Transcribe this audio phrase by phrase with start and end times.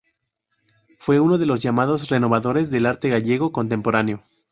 [0.97, 4.23] Fue uno de los llamados "renovadores del arte gallego contemporáneo".